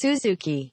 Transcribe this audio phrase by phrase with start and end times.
[0.00, 0.70] Suzuki.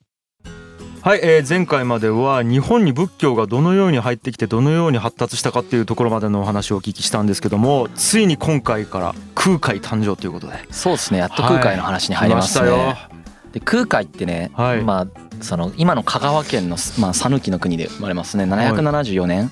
[1.02, 10.54] はい、えー前回までは日本に仏教がどのように入ってきてどのように発達したかっていうところまでのお話をお聞きしたんですけどもついに今回から空海誕生ということで。
[10.72, 14.82] そうですねやっと空海の話に入りますね、来ましで空海ってね、はい。
[14.82, 15.08] まあ
[15.42, 18.46] その今の香川県のまあ讃岐の国で生まれますね。
[18.46, 19.52] 774年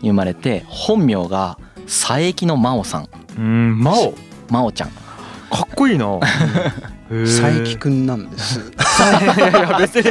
[0.00, 3.08] に生まれて本名が佐伯の真央さん。
[3.36, 4.14] うん真央？
[4.48, 4.88] 真央ちゃん。
[4.88, 6.06] かっこいいな
[7.08, 8.60] 佐伯君くんなんです。
[9.36, 10.04] いやいや別に。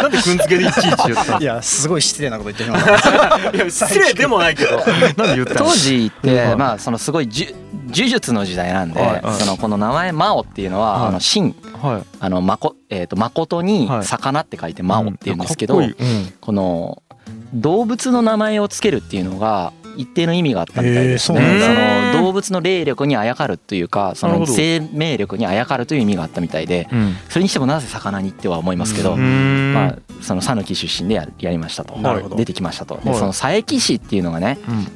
[0.00, 1.40] なんでくんづけでいちいち言ったの？
[1.40, 3.50] いやすごい失礼なこと言ってしまった。
[3.56, 4.78] いや失礼でもないけど。
[4.82, 5.70] なんで言ったの？
[5.70, 7.50] 当時っはいてまあそのすごい呪
[7.88, 9.10] 呪術の時代なんで、はい。
[9.22, 9.34] はい。
[9.34, 11.08] そのこの名前真央っていうのは、はい。
[11.08, 12.02] あの真はい。
[12.20, 14.04] あのまこえっ、と誠にはい。
[14.04, 16.22] 魚って書いて真央っていうんですけど、かっこいい。
[16.22, 16.32] うん。
[16.40, 17.02] この
[17.52, 21.40] 動物の名前をつけるっていうのが一定の意味があったみたいですね。
[22.12, 27.16] その動物の霊力にあやかるというかその生命力にあやかるという意味があったみたいでうん。
[27.28, 31.96] それにしてもなぜ魚にっては思いますけど、まあその讃岐出身でややりましたと
[32.36, 33.00] 出てきましたと。
[33.02, 33.18] ではい。
[33.18, 34.86] その佐伯市っていうのがねうん。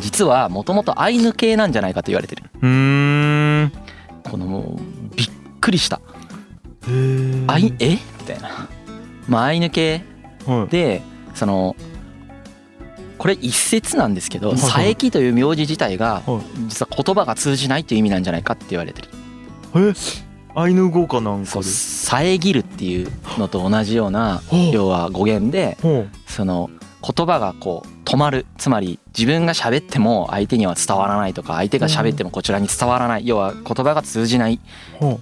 [0.00, 2.42] 実はもともとアイヌ系なんじゃないかと言われてる。
[2.52, 5.28] このもうびっ
[5.60, 6.00] くりした。
[7.46, 7.90] アイえ？
[7.90, 8.68] みたいな。
[9.28, 10.02] まあアイヌ系
[10.46, 10.72] はい。
[10.72, 11.02] で
[11.34, 11.76] その
[13.22, 16.42] これ一説なんですけど佐伯という名字自体がはい。
[16.66, 19.08] 実は言葉が通じないという意味なんじゃないかって言われてる。
[19.76, 19.94] え？
[20.56, 21.62] アイヌ語かなんかで？
[21.62, 24.42] 遮るっていうのと同じような
[24.72, 26.68] 要は語源でほその
[27.00, 28.44] 言葉がこう止まる。
[28.58, 33.26] つまり自分が喋っても相手には伝わらないとか相手が喋ってもこちらに伝わらない。
[33.28, 34.58] 要は言葉が通じない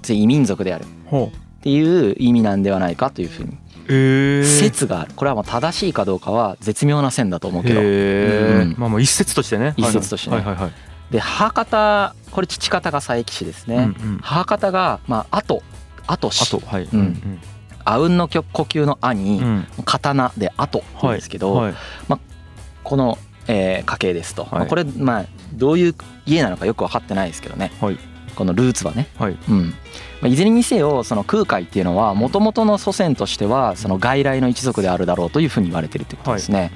[0.09, 3.59] 異民族であるっていう意味なんではないかというふうに
[3.91, 7.81] 説があるこれはもう正しいかどうかは絶妙な線だと思うけど。
[7.81, 8.75] うん。
[8.79, 9.75] まあまあ一説としてね。
[9.77, 10.37] 一説としてね。
[10.37, 10.57] はいはい。
[10.57, 10.73] はい
[11.11, 14.19] で母方これ父方が佐伯氏ですね、うんうん。
[14.23, 15.63] 母方がまあ後。
[16.07, 16.85] 後あ氏とはい。
[16.85, 17.41] うん。
[17.85, 19.67] あうんの呼吸の「あ」にうん。
[19.85, 21.75] 刀で「後」って言うんですけど、はい。
[22.85, 24.53] この、えー家系ですと、はい。
[24.53, 25.95] まあこれまあどういう
[26.27, 27.99] 家なのかよく分かってないですけどね、はい
[28.35, 29.39] このルーツはね、はい。
[29.49, 29.75] うん。
[30.21, 36.73] まあ、いずれにせよその空海っていうのはもともとの祖先としてはその外来の一族であるだろうというふうに言われてるってことですね。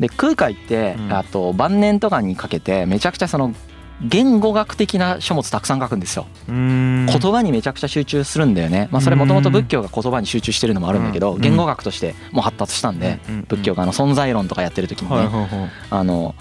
[0.00, 1.12] で空海ってうん。
[1.12, 3.54] あと晩年とかにかけてめちゃくちゃその
[4.00, 6.26] 言語学的な書物たくさん書くんですよ。
[6.48, 7.06] うん。
[7.06, 8.88] 言葉にめちゃくちゃ集中するんだよね。
[8.92, 11.40] まあそれもともと仏教が言葉に集中してるのもあるんだけどうん。
[11.40, 15.16] 言語学としてもう発達したんで仏教があの存在論とかやってる時にね。
[15.16, 15.70] はいはいはい。
[15.90, 16.34] あの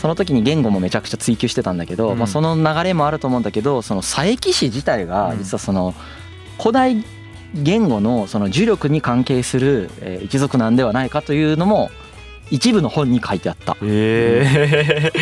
[0.00, 2.18] その時に言語もめちゃくちゃ追求してたんだけど、うん。
[2.18, 5.94] まあ、その流れもあると思うんだけどその佐伯氏自体が実はその
[6.58, 7.04] 古代
[7.52, 11.90] 言語のその呪力に関係するえー一族なんではないかというのも
[12.50, 13.76] 一部の本に書いてあった。
[13.82, 15.12] え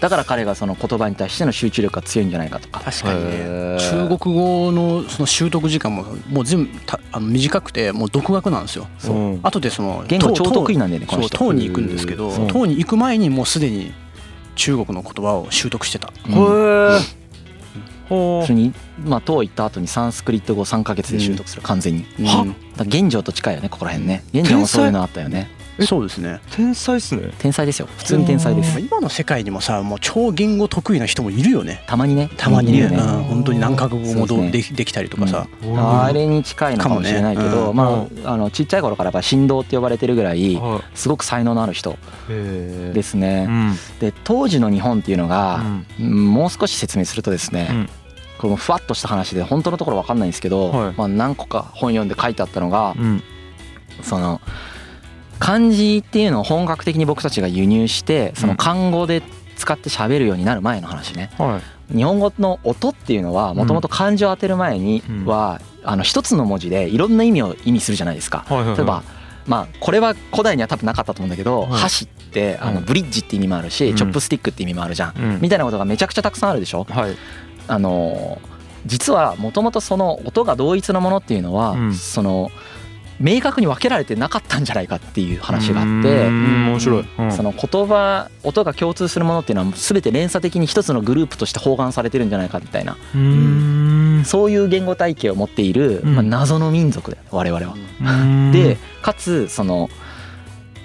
[0.00, 2.80] だから彼がその言葉に対しての集中力が強いんじゃないかとか。
[2.80, 3.30] 確かにね。
[3.32, 8.86] え中国語のその習得時間ももう全部たあの短くてもう独学なんですよ。
[8.98, 9.40] そう。
[9.42, 11.38] 後でその言語超唐得意なんだよねこそうの人。
[11.38, 13.92] 唐に行くんですけど唐に行く前にもうすでに
[14.58, 16.12] 中国の言葉を習得してた。
[16.26, 16.32] うん。
[16.34, 16.98] へえ
[18.08, 18.72] ほそれに
[19.04, 21.62] まあ唐行った後にサンスクリット語3ヶ月で習得する。
[21.62, 22.26] 完全に。
[22.26, 24.24] はうんだから玄奘と近いよねここら辺ね。
[24.32, 25.48] 玄奘もそういうのあったよね
[25.86, 26.40] そうですね。
[26.50, 27.30] 天才っすね。
[27.38, 27.88] 天才ですよ。
[27.96, 28.80] 普通に天才です。
[28.80, 31.84] 今の世界にもさもう超言語得意な人もいるよね。
[31.86, 32.30] たまにね。
[32.36, 34.50] たまにね、うん、本当に何カ国語もどそうですね。
[34.50, 35.46] できできたりとかさ、
[35.76, 41.96] あれに近いのかもしれないけど、まああのちっちゃい頃からやっぱ神童って呼ばれてるぐらいはすごく才能のある人
[42.28, 43.46] ですね。
[43.48, 43.76] うん。
[44.00, 45.62] で当時の日本っていうのが、
[45.98, 47.88] もう少し説明するとですね、うん。
[48.38, 50.94] このふわっとした話で本当のところわかんないんですけど、はい。
[50.96, 53.22] まあ何個か本読んで書いてあったのが、うん。
[54.02, 54.40] その
[55.48, 59.22] 漢字っていうのを本格的に僕たちが輸入してその漢語で
[59.56, 61.30] 使って喋るようになる前の話ね。
[61.38, 61.96] はい。
[61.96, 68.44] 日本語の音っていうのはもともと漢字を当てる前には、あの一つの文字でいろんな意味を意味するじゃないですか。
[68.46, 68.76] はいはいはい。
[68.76, 69.02] 例えば
[69.46, 71.70] まあこれは古代には多分なかったと思うんだけど、はい。
[71.80, 73.96] 箸ってあのうんブリッジって意味もあるし、うん。
[73.96, 75.40] チョップスティックって意味もあるじゃん、うん。
[75.40, 76.84] みたいなことがめちゃくちゃたくさんあるでしょ？
[76.84, 77.16] はい。
[77.68, 78.38] あの
[78.84, 81.94] 実はもともとその音が同一のものっていうのは、うん。
[81.94, 82.50] その
[83.20, 86.28] 明確に分けられてなかったんじゃないかっていう話があっうて。
[86.28, 87.04] ん面白い。
[87.18, 87.32] うん。
[87.32, 94.22] その言葉音が共通するものっていうのは全て連鎖的に一つのグループとして包含されてるんじゃないかみたいなうん。
[94.24, 96.14] そういう言語体系を持っている、うん。
[96.14, 97.74] まあ、謎の民族だよ我々は。
[97.74, 98.52] うん。
[98.52, 99.88] でかつその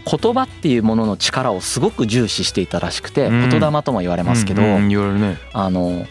[0.06, 3.50] 言葉っていうものの力をすごく重視していたらしくてうん。
[3.50, 5.38] 言霊とも言われますけど、うんうん言われるね。
[5.54, 6.06] あの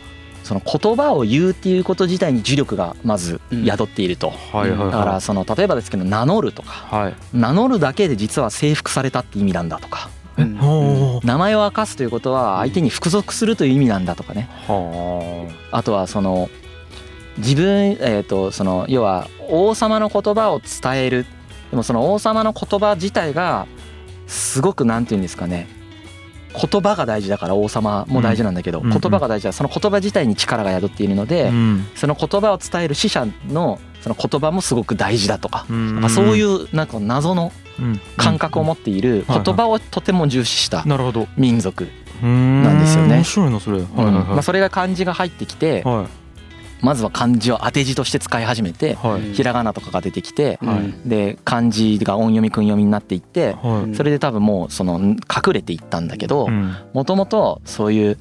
[0.52, 4.30] その言葉を言うっていうこと自体に呪力がまず宿っていると。
[4.30, 4.90] はいはいはい。
[4.90, 6.68] だからその例えばですけど名乗るとか。
[6.68, 7.14] はい。
[7.32, 10.10] 名乗るだけで実は征服されたって意味なんだとか。
[10.36, 11.20] うん。
[11.24, 14.48] 名前を明かすということは相手に服属するという意味なんだとかね。
[14.66, 16.50] はあとはその
[17.38, 21.24] 自分えー、とその要は王様の言葉を伝える。
[21.70, 23.66] でもその王様の言葉自体が
[24.26, 25.66] すごくなんて言うんですかね
[26.52, 28.90] 言葉が大事だから王様も大事なんだけど、うん。
[28.90, 29.52] 言葉が大事だ。
[29.52, 31.86] その言葉自体に力が宿っているので、うん。
[31.94, 35.94] その言葉を伝える死者のその言葉もすごく大事だとか、うん。
[35.94, 38.00] なんかそういうなんか謎のうん。
[38.18, 40.84] 感覚を持っている言葉をとても重視した
[41.36, 41.88] 民族、
[42.20, 43.16] ななんですよね。
[43.16, 43.80] 面白いなそれ。
[43.80, 46.21] まあ、それが漢字が入ってきてはい
[46.82, 49.32] まずは漢字を当て字として使い始めてはい。
[49.34, 51.08] ひらがなとかが出てきてはい。
[51.08, 53.94] で漢字が音読み訓読みになっていってはい。
[53.94, 56.74] それで多分もうその隠れていったんだけどうん。
[56.92, 58.18] もともとそういう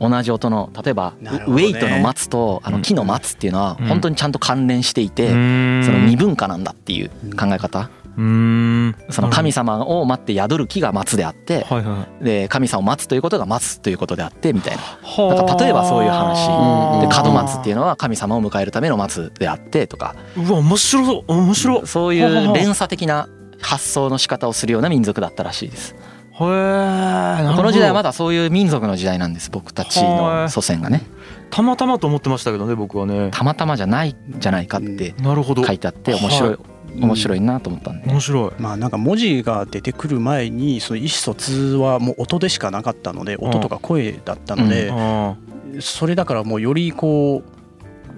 [0.00, 1.30] 同じ音の例えばね。
[1.46, 3.86] ウェイトの松とあの木の松っていうのはうん。
[3.88, 5.80] 本当にちゃんと関連していてそうん。
[5.82, 8.94] の二分化なんだっていう考え方うん。
[9.10, 12.24] その神様を待って宿る木が松であってはいはい。
[12.24, 14.82] で神様を待つということが待つということであってみたいな。
[14.82, 16.48] はなんか例えばそういう話。
[16.48, 20.14] うんで門松っていうのは神様を迎えるための松であってとか。
[20.36, 21.32] うわ面白そう。
[21.32, 21.82] 面白。
[21.82, 23.28] いそういう連鎖的な
[23.60, 25.94] 発想の仕方をするような民族だったらしいです。
[25.94, 31.02] へえこの時代はまだだそういう民族の時代なんです僕たちの祖先がね。
[31.50, 33.30] たまたまと思ってましたけどね僕はね。
[33.32, 35.64] たまたまじゃないんじゃないかってなるほど。
[35.64, 36.58] 書いてあって面白はい
[36.96, 38.10] 面白いなと思ったんで。
[38.10, 38.52] 面白い。
[38.58, 45.36] まあなんか文字が出てくる前にその意思疎通はもう音でしかなかったので音とか声だったのであ
[45.80, 47.54] それだからもうよりこう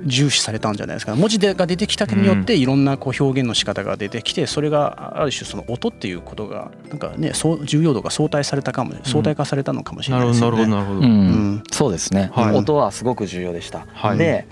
[0.05, 1.14] 重視されたんじゃないですか。
[1.14, 10.64] 文字が出てきたによっていろんなこう表現の仕方が出てきてそれがある種その音っていうことがなんかねそう重要度が相対されたかも相対化されたのかもしれないですよね。
[10.64, 11.08] ほどなるほどなるほど。
[11.08, 11.26] うん。
[11.28, 11.62] うん。
[11.70, 12.31] そうですね。
[12.34, 12.55] はい。
[12.55, 13.87] 音はすごく重要でした。
[13.93, 14.19] はい。
[14.19, 14.46] で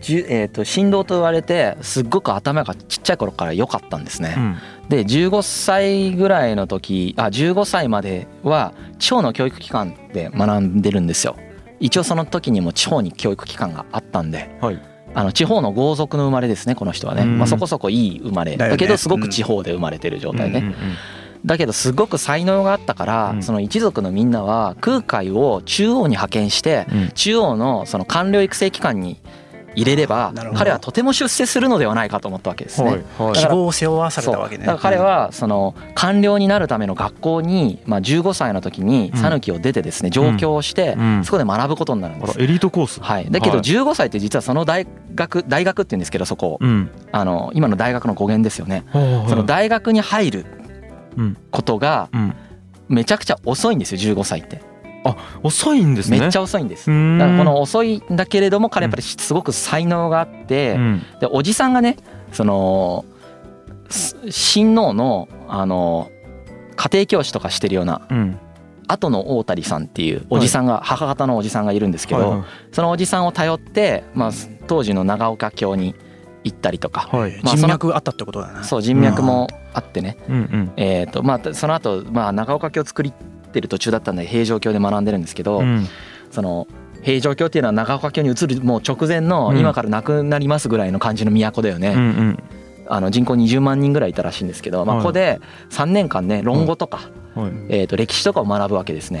[0.00, 4.34] じゅえーと振動と言われてすっごく頭がちっちゃい頃から良かったんですね。
[4.36, 4.56] うん。
[4.88, 11.36] で15歳ぐらいの時あ15歳までは地方の教育機関で学んでるんですよ。
[11.78, 14.56] 一応その時にも地方に教育機関があったんで。
[14.60, 14.78] はい。
[15.12, 17.38] あの地方の豪族の生まれですねこの人はね、うん。
[17.38, 18.56] まあ、そこそこいい生まれ。
[18.56, 20.74] だけどすごく地方で生まれてる状態ね、
[21.44, 23.42] だけどすごく才能があったから、うん。
[23.42, 27.08] その一族のみんなは空海を中央に派遣してうん。
[27.08, 29.20] 中央のその官僚育成機関に
[29.74, 32.88] 入れれば彼はとても出世するのではないかと思ったわけですね。
[32.90, 33.34] はいはい。
[33.34, 34.66] 希望を背負わされたわけね。
[34.66, 39.20] だから彼はその官僚になるための学校に、まあ、15歳の時にうん。
[39.20, 41.24] 讃岐を出てですね上京をしてうん。
[41.24, 42.40] そこで学ぶことになるんです。
[42.40, 43.00] エリートコース。
[43.00, 43.60] はい、だけどはい。
[43.62, 46.58] 15歳って実はその大学大学って言うんですけどそこ。
[46.60, 46.90] うん。
[47.12, 48.84] あの今の大学の語源ですよね。
[48.92, 50.46] そその大学に入る
[51.16, 51.36] うん。
[51.50, 52.34] ことがうん。
[52.88, 54.62] めちゃくちゃ遅いんですよ15歳って
[55.42, 56.20] 遅いんですね。
[56.20, 56.86] めっちゃ遅いんです。
[57.18, 61.96] だからこの遅いんだけれども彼やっぱりすごく才能があってうんでおじさんがね
[62.32, 63.04] その
[63.88, 66.10] す親王のあの
[66.76, 68.38] 家庭教師とかしてるようなうん。
[68.88, 72.44] 後の大谷さんっていうおじさんが母方のおじさんがいるんですけどはいはい。
[72.72, 74.30] そのおじさんを頼ってまあ
[74.66, 75.94] 当時の長岡京に
[76.42, 77.40] 行ったりとかはい。
[77.42, 78.64] まあ人脈あったってことだな。
[78.64, 80.16] そう人脈もあってね。
[80.28, 80.72] うんうん。
[80.76, 83.02] えーとまあその後まあ長岡京作
[83.50, 85.86] ってる途中だったんで平城京で学んでるんですけどうん。
[86.30, 86.66] その
[87.02, 89.58] 平城京っていうのは長岡京に移るもう直前のうん。
[89.58, 92.42] 今からなくなりますぐらいの感じの都だよね、うんうん。
[92.88, 97.52] あの人口20万人ぐらいいたらしいんですけど、まあ、はいここで3年間ね論語とか、はい。
[97.68, 99.20] えー、と歴史とかを学ぶわけですね。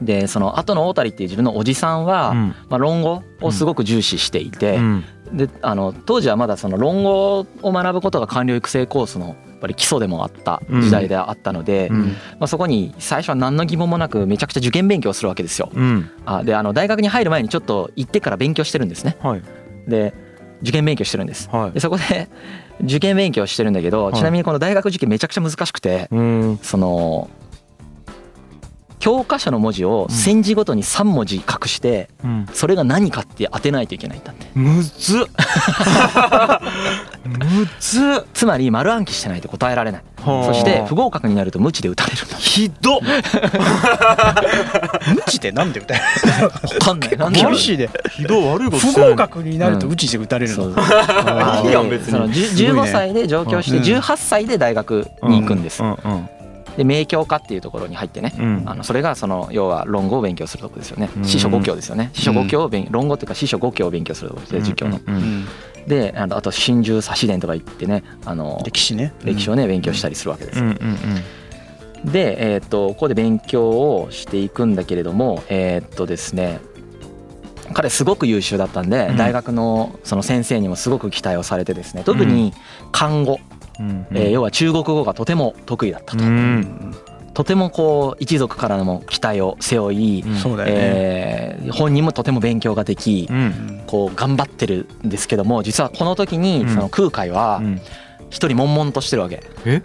[0.00, 2.48] でその後の大谷っていう自分のおじさんは、いうん。
[2.48, 5.04] まあ、論語をすごく重視していて、うん。
[5.32, 12.02] であの当時はまだその論語を学ぶことが官僚育成コースのやっぱり基礎でもあった時代であったので、うん。
[12.02, 15.70] まあ、そこに最初は何の疑問もなくめちゃくちゃ受験勉強をするわけですよ。
[15.72, 16.10] うん。
[16.26, 19.16] あであの大学に入る前にちょっと行ってから勉強してるんですね。
[19.20, 19.42] はい。
[19.88, 20.14] で
[20.62, 21.48] 受験勉強してるんです。
[21.50, 21.72] はい。
[21.72, 22.28] でそこで
[22.82, 24.14] 受験勉強してるんだけどはい。
[24.14, 26.58] ちなみにこの大学受験めちゃくちゃ難しくてうん。
[26.62, 27.30] その
[29.02, 32.46] 教科書の文字を戦時ごとに3文字隠してうん。
[32.52, 34.46] それが何かって当てないといけないんだって。
[34.54, 35.24] むずっ。
[37.24, 38.24] むずっ。
[38.32, 40.02] つまり丸暗記してないと答えられない。
[40.24, 43.00] はあそして不合格になると無知で打たれるんだひどっ。
[45.16, 46.00] 無知でなんで歌え
[46.78, 47.16] 分かんない。
[47.18, 50.70] なんで厳しいでひどい悪いこと不合格になると無知で打たれるの？
[51.64, 52.12] いいやん別に。
[52.12, 52.80] そのじゅすごいね。
[52.82, 53.82] 15歳で上京してうん。
[53.82, 55.82] 18歳で大学に行くんです。
[55.82, 56.28] うんうん
[56.76, 58.62] で明教科っていうところに入ってねうん。
[58.66, 61.10] あのそれがその要は論語を勉強するところですよね。
[61.16, 61.24] うん。
[61.24, 62.10] 司書五教ですよね。
[62.14, 65.00] 司書五教を勉論語っていうか司書五教を勉強するところですね儒教の。
[65.86, 69.12] であのあと真珠差し伝とか言ってねあの歴史ね。
[69.24, 70.62] 歴史をね勉強したりするわけです
[72.04, 76.60] でえーっとここで勉強をしていくんだけれどもえーっとですね
[77.74, 79.16] 彼すごく優秀だったんでうん。
[79.16, 82.52] 大学のその先生にもすごく期待をされてですね特に
[82.92, 83.38] 漢語
[83.78, 84.06] うん。
[84.12, 86.24] えー要は中国語がとても得意だったと。
[86.24, 86.94] うん。
[87.34, 90.24] とてもこう一族からのも期待を背負い、う
[90.66, 93.40] えー本人もとても勉強ができううん。
[93.46, 96.68] んこう頑張ってるんですけども実はこの時にうん。
[96.68, 97.80] その空海はうん。
[98.30, 99.42] 一人悶々としてるわけ。
[99.64, 99.82] え？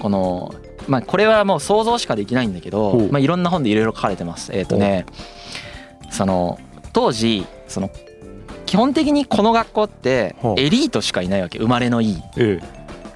[0.00, 0.54] この
[0.88, 4.52] まあこれはもう想像しかできないんだけどまあいろんな本でいろいろ書かれてます。
[4.52, 5.06] えっとね
[6.10, 6.58] その
[6.92, 7.90] 当時その
[8.74, 11.60] 基本的にこの学校ってエリートしかいないわけ。
[11.60, 12.22] 生まれのいい。
[12.36, 12.58] え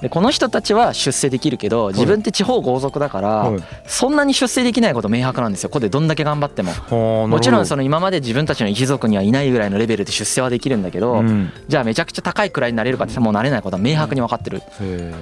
[0.01, 3.51] でこの人たちは出世できるけど自分って地方豪族だから
[3.85, 5.71] そんなに出世できないこと明白なんですよ。
[5.71, 6.71] ここでどんだけ頑張っても。
[6.71, 11.51] はあもちろんそのの今まで自分たちの一族にはいないぐらいのレベルで出世はできるんだけど、うん。
[11.67, 14.63] じゃあめちゃくちゃ高い位になれるかって言ったらもうなれないことは明白に分かってる。
[14.81, 15.13] へ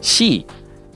[0.00, 0.46] し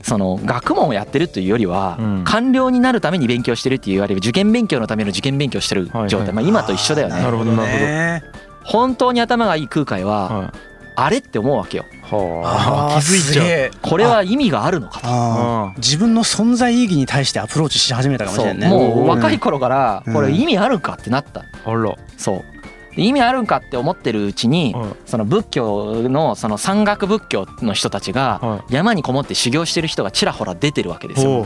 [0.01, 2.23] その学問をやってるというよりはうん。
[2.23, 6.33] 官僚になるために勉強してるっていわゆる受験勉強のための受験勉強してる状態。
[6.33, 7.21] まあ今と一緒だよね。
[7.21, 7.51] なるほど。
[7.51, 10.53] なるほどね本当に頭がいい空海はは
[10.95, 11.85] あれって思うわけよ。
[11.93, 13.01] いはあ。
[13.01, 13.71] 気づいちゃう。
[13.81, 15.73] これは意味があるのかと。
[15.77, 20.13] 自分の存在意義に対してアプローチし始めたかもしれないねもう若い頃からうん。
[20.13, 21.45] これ意味あるかってなった。
[21.65, 21.95] あら。
[22.17, 22.43] そう。
[22.53, 22.58] で
[22.99, 24.89] 意味あるんかって思ってるうちにはい。
[25.05, 31.45] その仏教のその山岳仏教の人たちがは山にこもって修行してる人がちらほら出てるわけですよ。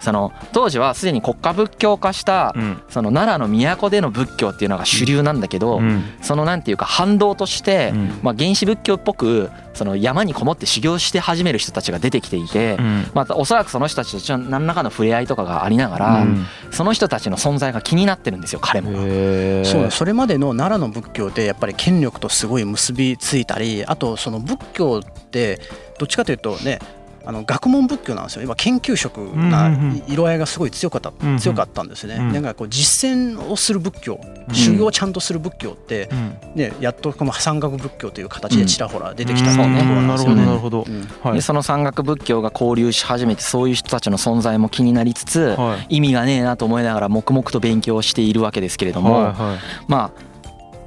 [0.00, 2.54] その当時はすでに国家仏教化した
[2.88, 6.04] その奈良の都での仏教っていうのが主流なんだけどうん。
[6.22, 8.18] そのなんていうか反動としてうん。
[8.22, 13.06] まあ原始仏教っぽくその山にこもって修行して始める人たちが出てきていてうん。
[13.14, 16.46] またおそらくその人たちと何らかの触れ合いとかがありながらうん。
[16.70, 18.92] その人たちの存在が気になってるんですよ彼も。
[19.64, 25.60] そうだそれまでの奈良の仏教でやっぱり権力とすごい結びついたりあとその仏教って
[25.98, 26.78] どっちかというとね
[27.26, 28.42] あの学問仏教なんですよ。
[28.42, 34.54] 今研究職な色合いがすごい強かった、うんうん強かったんですね、うんなんかこう実践をする仏教うん。
[34.54, 36.38] 修行をちゃんとする仏教って、うん。
[36.54, 39.74] ね、やっとこの山岳仏教という形でちらほら出てきたところうん。
[39.74, 40.42] なんなるほですよね。
[40.42, 40.86] どなるほど。
[41.32, 45.96] でその山岳仏教が交流し始めてそういう人たちの存在も気になりつつはい。
[45.96, 49.58] 意味がねえなと思いながら黙々と勉強をしているわけですけれども、はいはい。
[49.88, 50.25] まあ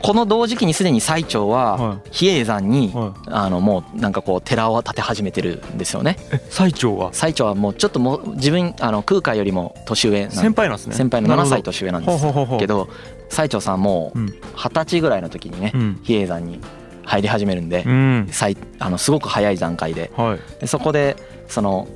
[0.01, 2.94] この同時期にすでに最澄はは比叡山に
[3.27, 6.18] あのもうなんかこう寺を建て始めてるんですよね。
[6.32, 7.10] え最長は？
[7.13, 10.96] 最澄はもうちょっともう自分あの空海よりも年上先輩なんですね。
[10.96, 12.25] 先輩の7歳年上なんです
[12.60, 12.88] けど
[13.29, 14.25] 最澄さんもうん。
[14.56, 16.00] 二十歳ぐらいの時にねうん。
[16.03, 16.60] 比叡山に
[17.03, 18.27] 入り始めるんでうん。
[18.32, 20.12] 最あのすごく早い段階で。
[20.15, 20.60] はい。
[20.62, 21.88] でそこでその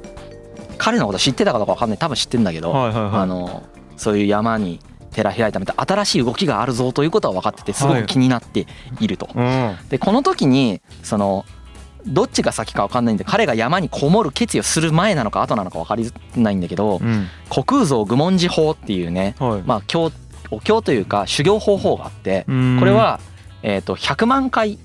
[0.77, 1.98] 彼のこと知ってたかどうか分かんない。
[1.98, 3.63] 多分知ってんだけど、あの
[3.95, 4.79] そういう山に
[5.13, 8.67] 寺開いたみたいな新しい動きがあるぞということは分かっててすごく気になって
[9.00, 9.29] いると。
[9.34, 9.77] うん。
[9.89, 11.46] でこの時にその
[12.05, 17.27] どっちが先か分かんないんで彼が山にこもる決意をする前なのか後なのか分かりないんだけどうん。
[17.50, 19.63] 虚空蔵愚問寺法っていうねはい。
[19.63, 20.12] まあ経
[20.51, 22.77] お経というか修行方法があってうん。
[22.79, 23.20] これは
[23.62, 24.77] えーと100万回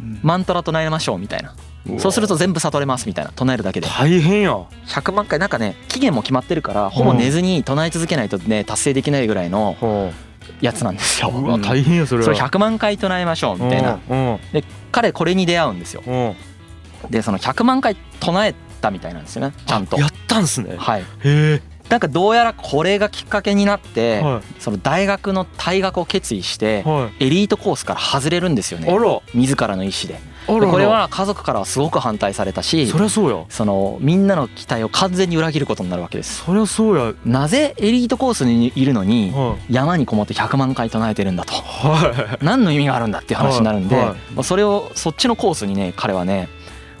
[0.00, 0.20] うん。
[0.22, 1.54] マントラ唱えましょうみたいな
[1.98, 3.32] そうすると全部悟れますみたいな。
[3.32, 3.88] 唱えるだけで。
[3.88, 4.52] 大変や。
[4.86, 10.12] 100万回なんかね期限も決まってるからほぼ寝ずに唱え続けないとね達成できないぐらいのほ
[10.60, 11.30] やつなんですよ。
[11.30, 12.24] ううわ大変やそれは。
[12.24, 13.98] それ100万回唱えましょうみたいな。
[14.08, 16.02] うんで彼これに出会うんですよ。
[16.06, 17.10] うん。
[17.10, 19.98] でその100万回唱えたみたいなんですよねちゃんと。
[19.98, 20.76] やったんすね。
[20.76, 21.00] はい。
[21.00, 21.62] へえ。
[21.88, 26.84] なんかどうやらこれがきっかけになってはその大学の退学を決意して
[27.18, 28.86] エリートコースから外れるんですよね。
[29.34, 33.44] 自らの意思でこれは家族からはすごく反対されたしそりゃそうや。
[33.48, 36.44] そのみんなの期待を完全に裏切ることになるわけです。
[36.44, 37.14] そりゃそうや。
[37.24, 39.74] なぜエリートコースにいるのにはい。
[39.74, 41.52] 山にこもって100万回唱えてるんだと。
[41.54, 44.04] は何の意味があるんだっていう話になるんで、はい。
[44.08, 44.16] はい。
[44.34, 46.48] まあそれをそっちのコースにね彼はね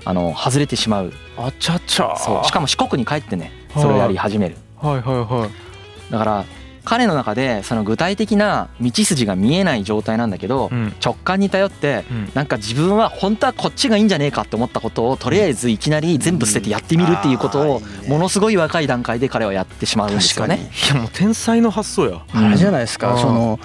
[0.04, 1.08] あの外れてしまう。
[1.08, 2.16] いあちゃちゃ。
[2.16, 2.44] そう。
[2.46, 3.82] しかも四国に帰ってねはい。
[3.82, 4.56] それをやり始める。
[4.76, 6.12] はいはいはい。
[6.12, 6.44] だから
[6.84, 10.94] 彼の中でその具体的な道筋が見えない状態なんだけどうん。
[11.04, 12.30] 直感に頼ってうん。
[12.34, 20.70] なんか自分は本当はこっちがいいんじゃねえかって思ったことをとりあえずいきなり全部捨ててやってみるっていうことをものすごい若い段階で彼はやってしまうんですよね。
[20.86, 22.22] いやもう天才の発想や。
[22.34, 22.46] うん。
[22.46, 23.20] あれじゃないですか、うん。
[23.20, 23.60] その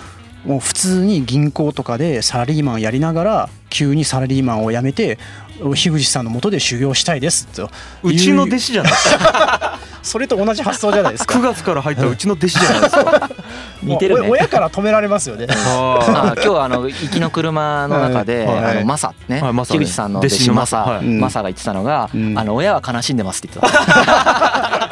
[0.45, 5.17] もう普通に銀行とかでサラリーマンやりながら急にサラリーマンを辞めて
[5.59, 7.61] 樋口さんのもとで修行したいですって
[8.03, 9.79] うちの弟子じゃないですか。
[10.05, 13.29] それと同じ発想じゃないです9か月から入ったうちの弟子じゃないですか。
[13.81, 14.27] 似てるね。
[14.27, 15.47] お親から止められますよね。
[15.49, 18.55] ああ今日はあの行きの車の中で、はい。
[18.55, 19.79] はいあのマサね、はいマサね。
[19.79, 21.05] 樋口さんの弟子のマサ、はい。
[21.05, 22.37] マサが言ってたのが、うん。
[22.37, 24.85] あの親は悲しんでますって言ってた。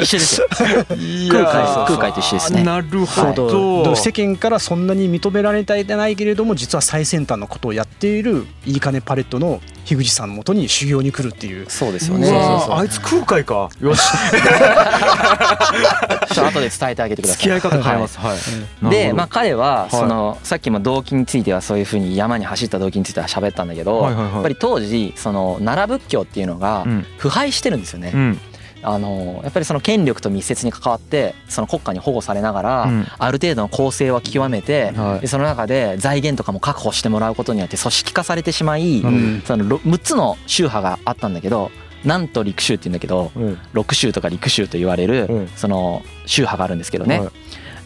[0.00, 0.46] 一緒ですよ。
[0.50, 1.28] ー。
[1.28, 2.62] 空海空海と一緒ですね。
[2.62, 3.96] なるほど。
[3.96, 11.68] 世間からそんなに認められていないけれども実は最先端のことをやっているいいかねパレットの樋口さんのもとに修行に来るっていう。
[11.68, 12.30] そうですよね。
[12.30, 13.68] あいつ空海か。
[13.80, 14.02] よし。
[16.32, 17.42] ちょっと後で伝えてあげてください。
[17.42, 18.18] 付き合い方変えます。
[18.18, 18.90] はい。
[18.90, 19.90] でまあ彼ははい。
[19.90, 24.34] そのさっきも動機についてはそういうふうに山に走った動機については喋ったんだけどはいはいはい。
[24.34, 27.06] やっぱり当時その奈良仏教っていうのがうん。
[27.18, 28.12] 腐敗してるんですよね。
[28.14, 28.16] う。
[28.16, 28.40] ん
[28.82, 33.06] あのやっぱりその権力と密接に関わってその国家に保護されながら、うん。
[33.18, 34.92] ある程度の公正は極めて、
[35.26, 39.42] その中で財源とかも確保してもらうことによって組織化されてしまい、うん。
[39.44, 41.70] そのろ6つの宗派があったんだけど
[42.04, 43.58] なんと陸宗って言うんだけどうん。
[43.72, 45.48] 六宗とか陸宗と言われるうん。
[45.48, 47.30] その宗派があるんですけどね、はい。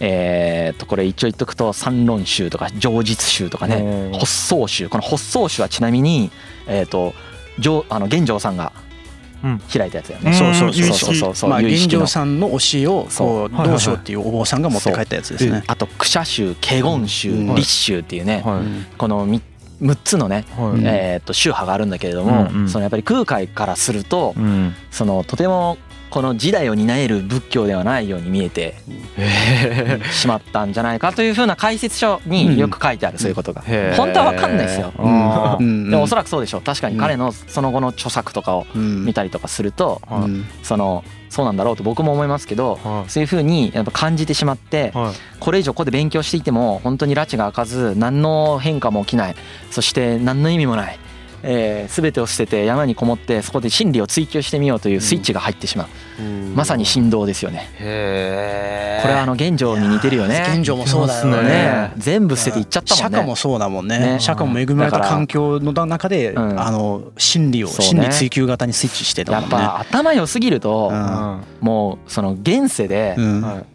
[0.00, 4.11] えー、とこれ一応言っとくと三論宗とか上実宗とかね。
[4.12, 4.19] うん。
[4.19, 4.88] 発想宗。
[4.88, 6.31] この発想宗はちなみに
[6.67, 7.12] えっ、と
[7.59, 8.86] 上あの玄奘さんがうん
[9.73, 10.31] 開いたやつだよね。
[10.31, 10.37] うん。
[10.37, 11.50] そうそうそうそうそう。
[11.50, 15.62] まあ現状さんの教えをこうはいはいはい道章っていうお坊さんが持って帰ったやつですね。
[15.67, 17.55] あとクシャ宗華厳宗うん。
[17.55, 18.61] 立宗っていうねはい。
[18.61, 19.43] うんこのみ
[19.83, 20.81] 6つのねはい。
[20.85, 24.75] えー、と宗派があるんだけれども、そのやっぱり空海からすると、うん。
[24.91, 25.76] そのとても
[26.16, 28.75] この時代を担える仏教ではないように見えて
[29.18, 33.62] へしまったんじゃないかというふうな解説書によく書いてある、そういうことが。
[33.66, 34.94] え本当は分かんないですよ。
[34.96, 36.62] でもおそらくそうでしょう。
[36.62, 40.00] 確かに彼のその後の著作とかをうん見たりとかすると
[40.62, 43.11] そのそうなんだろうと僕も思いますけどはい。
[43.11, 45.14] そういうふうにやっぱ感じてしまってはい。
[45.38, 49.35] これ以上ここで勉強していても本当に拉致が開かず何の変化も起きない。
[49.70, 50.99] そして何の意味もない、
[51.43, 55.88] えー、全てを捨てて山にこもってそこで真理を追求してみようというスイッチが入ってしまう。
[56.55, 57.71] まさに振動ですよね。
[57.78, 60.45] へえこれはあの現状に似てるよね。
[60.55, 61.49] 現状もそうだよね。
[61.49, 61.93] ね。
[61.99, 63.16] 全部捨てていっちゃったもんね。
[63.16, 63.99] 釈迦もそうだもんね。
[63.99, 64.21] ね。
[64.21, 66.61] 釈迦も恵まれた環境の中でうん。
[66.61, 67.75] あの真理をね。
[67.75, 69.57] 真理追求型にスイッチしてたやっもんね。
[69.57, 71.43] ぱ頭良すぎるとうん。
[71.61, 73.16] もうその現世で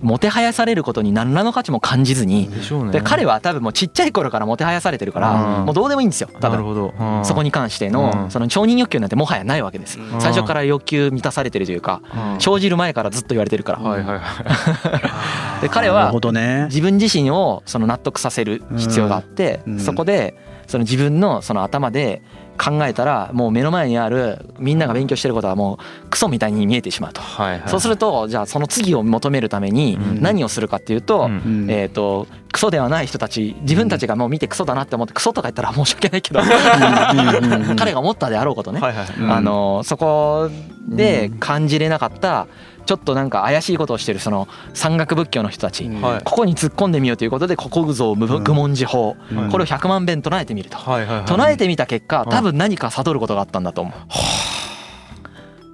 [0.02, 2.50] もてはやされることに何らの価値も感じずにい
[2.92, 5.66] で彼は多分もうちっちゃい頃からもてはやされてるからうん。
[5.66, 6.52] もうどうでもいいんですよ多分。
[6.52, 6.94] なるほど。
[6.98, 7.26] うん。
[7.26, 8.32] そこに関してのうん。
[8.32, 10.00] その承認欲求なんてもはやないわけです。
[10.00, 10.22] うん。
[10.22, 12.40] 最初から欲求満たされてるというかうん。
[12.40, 13.80] 生じる前からずっと言われてるから。
[13.80, 14.22] はいはいは
[15.60, 15.62] い。
[15.62, 16.12] で彼は。
[16.66, 19.80] 自分自身をその納得させる必要があってうん。
[19.80, 20.36] そこで
[20.68, 22.22] その自分のその頭で
[22.58, 27.22] 考えたらもう目の前にあるみんなが勉強してることはもうクソみたいに見えてしまうと。
[27.22, 27.70] はいはい。
[27.70, 30.22] そうするとじゃあその次を求めるためにうん。
[30.22, 31.32] 何をするかっていうと、うん。
[31.32, 31.72] うん。
[31.72, 36.42] えー、とクソではない人たち自分たちがもう見てクソだなって思ってクソとか言ったら申し訳ないけど
[37.78, 39.08] 彼が思ったであろうことね、はいはい。
[39.20, 39.32] うん。
[39.32, 40.50] あのそこ
[40.88, 42.48] で感じれなかった
[42.92, 46.02] ちょっとなんか怪しいことをしてるその山岳仏教の人たち、うん。
[46.02, 46.24] はい。
[46.26, 49.50] ここに突っ込んでみようということで国具像無うん愚問寺法、うん。
[49.50, 50.76] これを100万遍唱えてみると。
[50.76, 51.26] はいはいはい。
[51.26, 52.30] 唱えてみた結果うん。
[52.30, 53.94] 多分何か悟ることがあったんだと思う。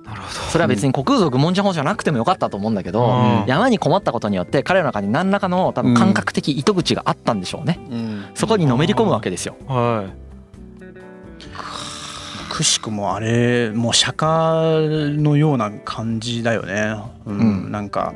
[0.08, 3.46] なるほそれは別に国愚問寺法じゃなくてもよかったと思うんだけどうん。
[3.48, 7.80] 山にこもったことによって彼らの中に何らかの多分感覚的糸口があったんでしょうね。
[7.90, 8.26] うん。
[8.36, 9.56] そこにのめり込むわけですよ。
[9.68, 10.28] どはい
[12.50, 16.96] くしくもあれもう釈迦のような感じだよね。
[17.26, 17.68] ううん。
[17.68, 18.14] んなんか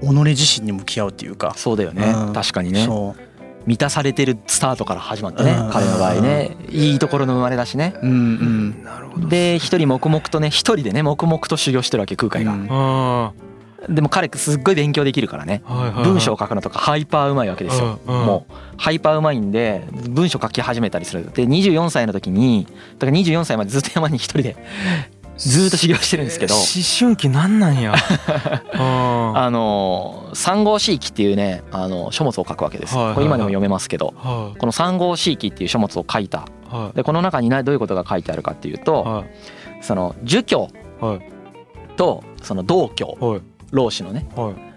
[0.00, 1.54] 己自身に向き合うっていうか。
[1.56, 2.12] そうだよね。
[2.16, 2.32] うん。
[2.32, 2.84] 確かにね。
[2.84, 3.22] そう。
[3.66, 5.70] 満たされてるスタートから始まってねうん。
[5.70, 6.56] 彼の場合ね。
[6.70, 7.94] いいところの生まれだしね。
[8.02, 8.84] うんうん。
[8.84, 12.52] なるほどで一人黙々とね一人でね黙々と修行してるわけ空海が。
[12.52, 12.68] うん。
[12.70, 13.32] あ
[13.88, 15.62] でも彼すっごい勉強できるからね。
[16.02, 18.00] 文章を書くのとかハイパーうまいわけですよ。
[18.06, 21.30] もうハイパーうまいんで文章書き始めたりする。
[21.32, 22.66] で24歳の時に
[22.98, 24.56] だから24歳までずっと山に一人で
[25.36, 26.54] ずっと修行してるんですけど。
[26.54, 26.64] 思
[26.98, 27.94] 春期なんなんや。
[27.94, 32.96] あ あの三号四記っていうねあの書物を書くわけです。
[32.96, 33.14] はいはいはい。
[33.14, 34.12] これ今でも読めますけど。
[34.16, 36.38] はこの三号四記っていう書物を書いた。
[36.38, 36.74] い。
[36.74, 39.24] はでこの中になどういうことが書いてあるかっていういとは
[39.80, 40.68] その儒教
[41.96, 43.16] とその道教。
[43.20, 44.26] はい老子のね。
[44.36, 44.68] はい。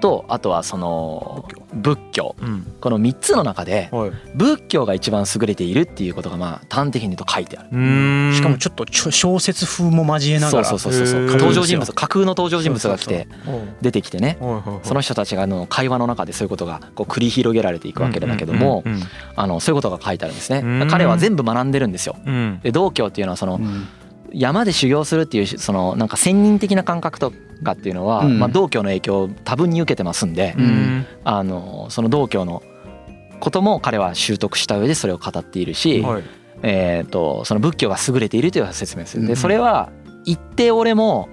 [0.00, 2.34] とあとはその仏教。
[2.40, 2.66] うん。
[2.80, 4.12] この3つの中ではい。
[4.34, 7.68] 仏教が一番優れているっていうことがまあ端的に言うと書いてある。
[7.70, 8.34] うーん。
[8.34, 10.66] しかもちょっと小説風も交えながそうら。
[10.66, 11.26] そうそうそうそう。
[11.26, 13.26] 登場人物架空の登場人物が来てはい
[13.82, 14.38] 出てきてね。
[14.84, 18.82] その人たちがあの会話の中でそういうことがこう繰り広げられていくわけだけども
[19.36, 20.78] あのそういうことが書いてあるんですうん。
[20.80, 22.16] ね彼は全部学んでるんですよ。
[22.72, 23.86] 道教っていうのはそのうん
[24.32, 28.38] 山で修行するっていうそのなんか仙人的な感覚とかっていうのはうん。
[28.38, 30.64] まあ道教の影響を多分に受けてますんでうん。
[30.64, 32.62] うんあのその道教の
[33.40, 36.22] ことも彼は習得した上でそれを語っているしはい。
[36.62, 39.24] えー、とその仏教が優れているという説明をする。
[39.24, 39.36] でうん。
[39.36, 39.90] それは
[40.24, 41.28] 一定俺も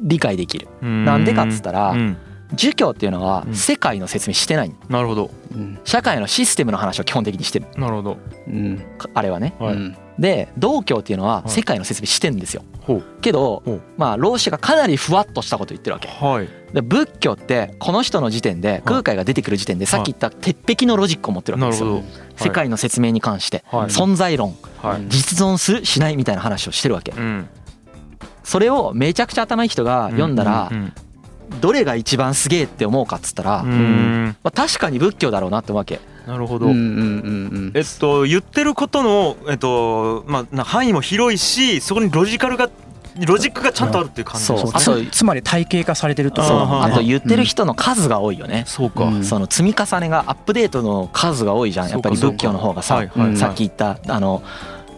[0.00, 0.68] 理解できる。
[0.80, 2.16] なんでかっつったらうん。
[2.54, 3.54] 儒教っていうのはうん。
[3.54, 4.72] 世界の説明してない。
[4.88, 5.30] なるほど。
[5.54, 5.78] うん。
[5.84, 7.66] 社会のシステムの話を基本的にしてる。
[7.76, 8.18] なるほど。
[8.46, 8.82] うん。
[9.14, 9.54] あれはね。
[9.58, 9.74] はい。
[9.74, 11.50] うんで道教っていうのははい。
[11.50, 12.62] 世界の説明してんですよ。
[12.80, 13.02] ほう。
[13.20, 13.62] けど
[13.96, 16.08] まあ老子がかなりふわっとしたこと言ってるわけ。
[16.08, 16.48] はい。
[16.74, 21.90] で仏教ってこの人の時点で空海が出てくる時点でさっき言った鉄壁のロジックを持ってるわけですよ。
[21.90, 22.06] なるほ
[22.38, 22.44] ど。
[22.44, 23.86] 世界の説明に関してはい。
[23.86, 25.02] 存在論はい。
[25.08, 27.12] 実存するしないみたいな話をしてるわけ。
[27.12, 27.48] うん。
[28.44, 30.92] それをめちゃくちゃ頭いい人が読んだらうん
[31.60, 36.66] どれが一番すげえって思うかっつったら、うまんあ、確かに仏教だろうなって思うわけなるほど。
[36.66, 36.80] うんうんう
[37.58, 42.70] んえっと言ってることのえっとまあな範囲も広いしそこにロジカルが
[43.26, 44.46] ロジックがちゃんとあるっていう感じ。
[44.46, 44.58] そう。
[44.72, 46.58] あとつつまり体系化されてるってことそう。
[46.58, 51.90] あと言ってる人の数が多いよね、そうか、うんその積み重ねがアップデートの数が多いじゃん。
[51.90, 53.36] やっぱり仏教の方がさ、はいはいはい。
[53.36, 54.42] さっき言ったあの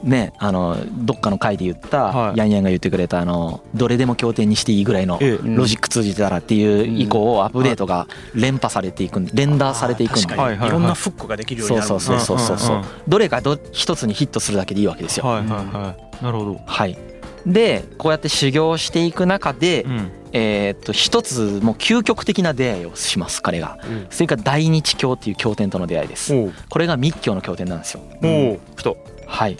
[0.04, 2.38] ねあのどっかの回で言った、はい。
[2.38, 11.98] ヤンヤンが言ってくれたあのどれでも経典にしていいぐらいのロジック通じてたらっていう以降アップデートが連覇されていくん連打されていくん確でいろんなフックができるようにそうな。
[11.98, 12.82] るそうそうそうそうそう。
[13.08, 15.26] どれかど一つにヒットするだけでいいわけですよ。
[15.26, 16.24] はいはいはい。
[16.24, 16.98] なるほど、はい。
[17.46, 20.10] でこうやって修行していく中で、うん。
[20.36, 23.78] えーっと一つもう究極的な出会いをします彼が。
[23.88, 24.06] うん。
[24.10, 26.34] それから大日教っていう経典との出会いです。
[26.68, 28.00] これが密教の経典なんですよ。
[28.22, 28.60] おう。
[28.76, 28.92] 来た
[29.26, 29.56] はい。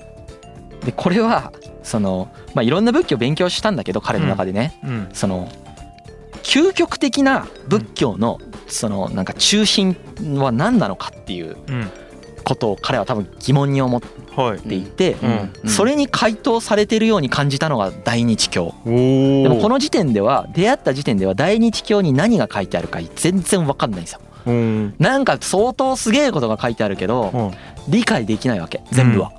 [0.85, 5.09] でこれはそのまあいろんな仏教を勉強したんだけど彼の中でね、うん。
[5.13, 5.49] その
[6.43, 9.97] 究極的な仏教のそのなんか中心
[10.37, 11.91] は何なのかっていううん。
[12.45, 14.03] ことを彼は多分疑問に思っ
[14.37, 14.59] はい。
[14.59, 15.53] ていて、うん。
[15.63, 15.71] うん。
[15.71, 18.75] それに回答されてるように感じたのが大日教。
[18.85, 24.21] でもこの時点では出会った時点では大日教に何が書いてあるか全然分かんないんですよ。
[24.45, 24.95] うん。
[24.99, 27.53] なんか相当すげえことが書いてあるけど
[27.89, 29.33] 理解できないわけ全部は。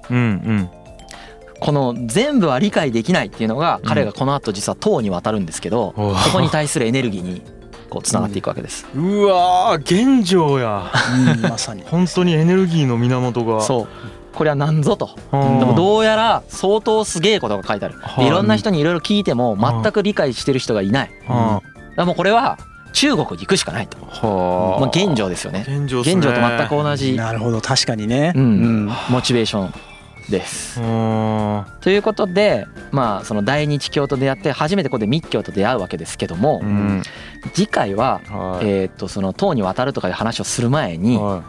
[1.69, 7.41] うんうんこの全部は理解できないっていうのが彼がこの後実は唐に渡るんですけどうんそこに対するエネルギーに
[7.89, 8.85] こうつながっていくわけです。
[8.95, 10.91] うわー現状や。
[11.35, 11.83] うんまさに。
[11.89, 13.61] 本当にエネルギーの源が。
[13.61, 13.87] そう。
[14.33, 15.11] これは何ぞと。
[15.31, 15.59] うん。
[15.59, 17.95] でもどうやら相当すげえことが書いてある。
[18.01, 18.29] はい。
[18.29, 21.11] ろんな人にいろいろ聞いても全く理解してる人がいない。
[21.27, 21.61] あ
[21.95, 22.57] らもうこれは
[22.91, 23.97] 中国に行くしかないと。
[23.99, 25.65] はまあ現状ですよね。
[25.67, 26.13] 現状ね。
[26.13, 28.33] 現状と全く同じ、なるほど確かにね。
[28.35, 28.43] うん。
[28.43, 28.91] うん。
[29.09, 29.73] モチベーション
[30.29, 30.81] です。
[30.81, 31.65] うん。
[31.81, 37.03] ということでまあその大日教と出会って初めてここで密教と出会うわけですけども、うん。
[37.53, 38.67] 次回は、はい。
[38.67, 41.43] えーっとその唐に渡るとかいう話をする前には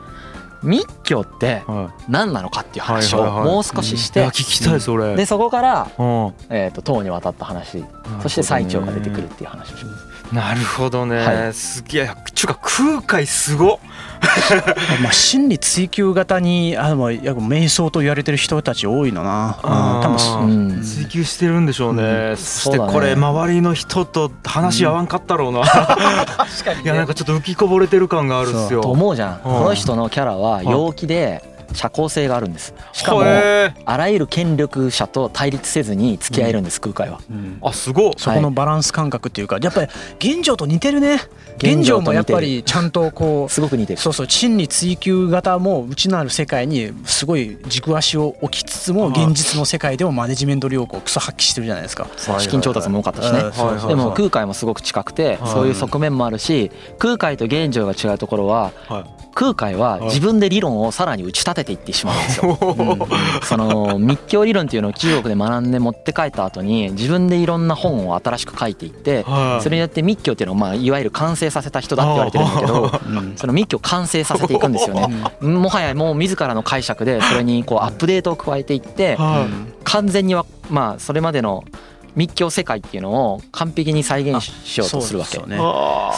[0.62, 1.62] 密教って
[2.08, 3.48] 何なのかっていう話をはいはいはい。
[3.54, 5.14] もう少しして聞きたいそれ。
[5.16, 6.32] でそこから、うん。
[6.50, 7.84] えーっと唐に渡った話
[8.22, 10.15] そして最澄が出てくるっていう話をします。
[10.32, 11.54] なるほどね、はい。
[11.54, 12.10] すげえ。
[12.34, 13.78] ちゅうか空海すごっ。
[15.02, 19.58] まあ真理追求型にあの瞑想と言われてる人たち多いのな。
[19.62, 20.68] うん多分うん。
[20.80, 28.80] ー追求してるんでしょうね、うそしてこれ周りの人と話合わんかったろうな、確かにいやなんかちょっと浮きこぼれてる感があるっすよ。
[28.80, 29.40] と思うじゃん。
[29.42, 29.64] こうん。
[29.64, 32.74] の人のキャラは陽気で社交性があるんです。
[32.92, 37.20] しかもあらゆる権力者と対立せずに付き合えるんです空海は。
[37.30, 37.58] うん。
[37.62, 38.12] あすごっ。
[38.16, 41.20] そこのバランス感覚っていうかやっぱり現状と似てるね。
[41.58, 43.98] 現状もやっぱりちゃんとこう すごく似てる。
[43.98, 52.06] そうそう真理追求型も内なる世界にすごい軸足を置きつつもはい現実の世界でもマネジメント力をクソ発揮してるじゃないですか。
[52.38, 53.38] 資金調達も多かったしね。
[53.38, 53.44] はい。
[53.50, 53.88] はい。
[53.88, 55.50] でも空海もすごく近くてはい。
[55.50, 62.58] そういう側面もあるし空海と現状が違うところははい空海は自分で理論をさらに打ち立てていってしまうんですよ。
[62.58, 63.42] うん。
[63.42, 69.62] その密教理論っていうのを中国で学んで持って帰った後に自分でいろんな本を新しく書いていってはい。
[69.62, 73.36] それによって密教っていうのをまあいわゆる完成させた人だって言われてるんだけどうん。
[73.36, 75.28] その密教を完成させていくんですよね。
[75.42, 79.72] もはやもう自らの解釈でそれにこうアップデートを加えていってはい。
[79.84, 81.62] 完全にはまあそれまでの
[82.16, 85.36] 密教世界っていうのを完璧に再現しようとするわけ。
[85.36, 85.58] そうですよね。
[85.60, 86.10] あ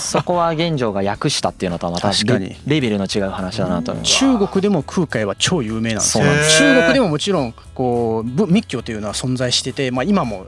[0.00, 2.48] そこは現状が訳したっていうのとはまた確かに。
[2.48, 6.24] レレベルの違う話だなと中国でも空海は超有名なんですよ。
[6.58, 10.46] 中国でももちろんこうぶ密教というのは存在してて、まあ、今も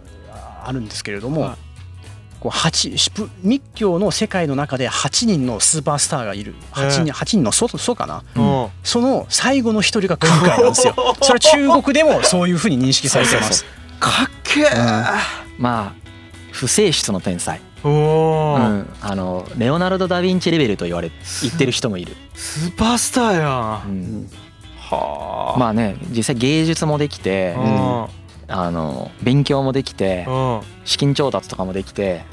[0.64, 1.57] あるんですけれども、はい。
[2.40, 6.55] こう密教の世界の中で8人のスーパースターがいる。
[6.73, 8.23] 8人 ,8 人のそうそうかな？
[8.35, 10.95] ーその最後の一人が空海なんですよ。
[11.21, 13.67] それは中国でもそういうふうに認識されてます
[14.05, 14.64] かっけえ。
[15.59, 15.93] まあ
[16.53, 21.11] 不正室の天才、おうおー、ん、あのレオナルド・ダ・ヴィンチレベルと言われ
[21.43, 24.23] 言ってる人もいる、スーパースターやうん。
[24.23, 24.31] ん、
[24.79, 25.59] はあ。
[25.59, 28.09] まあね実際芸術もできてあ
[28.47, 30.27] あの勉強もできて
[30.85, 32.25] 資金調達とかもできて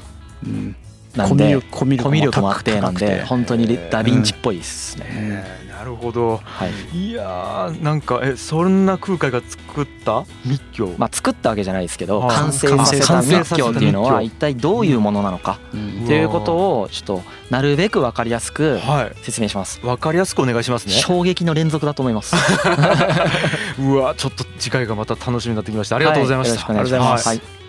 [0.44, 0.76] うん
[1.16, 3.06] なんでコミュコミュ力もあってなん高くて。
[3.06, 6.40] で本当にレダ・ヴィンチっぽいですね、えーなるほど。
[6.44, 7.08] はい。
[7.08, 10.24] いやーなんかえそんな空海が作った？
[10.44, 10.94] 密教。
[10.96, 15.58] まあ、作ったわけじゃないですけどあ完成させた密教っていうのは一体どういうものなのか。
[15.74, 16.06] うん。
[16.08, 19.24] いうことをちょっとなるべく分かりやすくはい。
[19.24, 19.84] 説明します。
[19.84, 20.92] わかりやすくお願いしますね。
[20.92, 22.36] 衝撃の連続だと思います。
[23.80, 25.96] うわちょっと次回がまた楽しみになってきました。
[25.96, 27.26] ありがとうございました、はよろしくお願いします。
[27.26, 27.61] ははい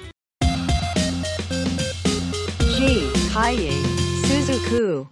[3.43, 3.83] flying
[4.23, 5.05] Suzuku.